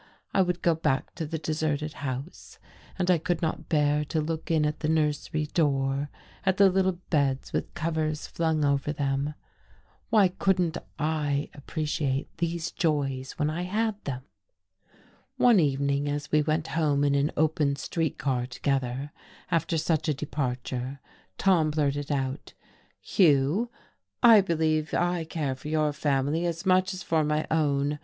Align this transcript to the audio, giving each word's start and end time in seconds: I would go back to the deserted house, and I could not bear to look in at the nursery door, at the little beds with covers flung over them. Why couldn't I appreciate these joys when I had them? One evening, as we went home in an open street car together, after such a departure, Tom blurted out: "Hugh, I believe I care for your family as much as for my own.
I 0.33 0.41
would 0.41 0.63
go 0.63 0.73
back 0.73 1.13
to 1.13 1.27
the 1.27 1.37
deserted 1.37 1.93
house, 2.01 2.57
and 2.97 3.11
I 3.11 3.19
could 3.19 3.39
not 3.43 3.69
bear 3.69 4.03
to 4.05 4.19
look 4.19 4.49
in 4.49 4.65
at 4.65 4.79
the 4.79 4.89
nursery 4.89 5.45
door, 5.45 6.09
at 6.43 6.57
the 6.57 6.71
little 6.71 6.97
beds 7.11 7.53
with 7.53 7.71
covers 7.75 8.25
flung 8.25 8.65
over 8.65 8.91
them. 8.91 9.35
Why 10.09 10.29
couldn't 10.29 10.79
I 10.97 11.51
appreciate 11.53 12.35
these 12.39 12.71
joys 12.71 13.33
when 13.33 13.51
I 13.51 13.61
had 13.61 14.03
them? 14.05 14.23
One 15.37 15.59
evening, 15.59 16.09
as 16.09 16.31
we 16.31 16.41
went 16.41 16.69
home 16.69 17.03
in 17.03 17.13
an 17.13 17.31
open 17.37 17.75
street 17.75 18.17
car 18.17 18.47
together, 18.47 19.11
after 19.51 19.77
such 19.77 20.07
a 20.07 20.15
departure, 20.15 20.99
Tom 21.37 21.69
blurted 21.69 22.11
out: 22.11 22.55
"Hugh, 23.01 23.69
I 24.23 24.41
believe 24.41 24.95
I 24.95 25.25
care 25.25 25.53
for 25.53 25.67
your 25.67 25.93
family 25.93 26.47
as 26.47 26.65
much 26.65 26.91
as 26.91 27.03
for 27.03 27.23
my 27.23 27.45
own. 27.51 27.99